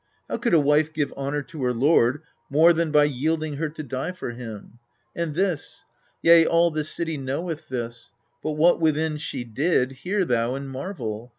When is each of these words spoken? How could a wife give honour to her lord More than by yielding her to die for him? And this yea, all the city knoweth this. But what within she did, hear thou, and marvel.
How 0.27 0.37
could 0.37 0.55
a 0.55 0.59
wife 0.59 0.93
give 0.93 1.13
honour 1.13 1.43
to 1.43 1.61
her 1.63 1.73
lord 1.75 2.23
More 2.49 2.73
than 2.73 2.89
by 2.89 3.03
yielding 3.03 3.57
her 3.57 3.69
to 3.69 3.83
die 3.83 4.11
for 4.13 4.31
him? 4.31 4.79
And 5.15 5.35
this 5.35 5.85
yea, 6.23 6.43
all 6.43 6.71
the 6.71 6.83
city 6.83 7.17
knoweth 7.17 7.69
this. 7.69 8.11
But 8.41 8.53
what 8.53 8.81
within 8.81 9.17
she 9.19 9.43
did, 9.43 9.91
hear 9.91 10.25
thou, 10.25 10.55
and 10.55 10.71
marvel. 10.71 11.29